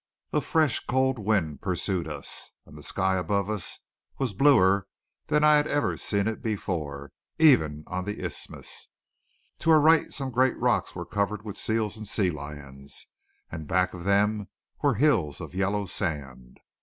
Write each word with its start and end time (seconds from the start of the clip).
A 0.33 0.41
fresh 0.41 0.83
cold 0.87 1.19
wind 1.19 1.61
pursued 1.61 2.07
us; 2.07 2.53
and 2.65 2.75
the 2.75 2.81
sky 2.81 3.17
above 3.17 3.51
us 3.51 3.81
was 4.17 4.33
bluer 4.33 4.87
than 5.27 5.43
I 5.43 5.57
had 5.57 5.67
ever 5.67 5.95
seen 5.95 6.27
it 6.27 6.41
before, 6.41 7.11
even 7.37 7.83
on 7.85 8.05
the 8.05 8.19
Isthmus. 8.25 8.87
To 9.59 9.69
our 9.69 9.79
right 9.79 10.11
some 10.11 10.31
great 10.31 10.57
rocks 10.57 10.95
were 10.95 11.05
covered 11.05 11.45
with 11.45 11.55
seals 11.55 11.97
and 11.97 12.07
sea 12.07 12.31
lions, 12.31 13.09
and 13.51 13.67
back 13.67 13.93
of 13.93 14.03
them 14.03 14.47
were 14.81 14.95
hills 14.95 15.39
of 15.39 15.53
yellow 15.53 15.85
sand. 15.85 16.57